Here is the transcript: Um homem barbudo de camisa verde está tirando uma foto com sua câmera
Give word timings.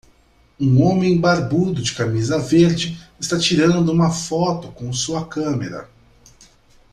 Um 0.59 0.81
homem 0.81 1.15
barbudo 1.21 1.79
de 1.79 1.93
camisa 1.93 2.39
verde 2.39 2.97
está 3.19 3.37
tirando 3.37 3.89
uma 3.91 4.09
foto 4.09 4.71
com 4.71 4.91
sua 4.91 5.27
câmera 5.27 5.87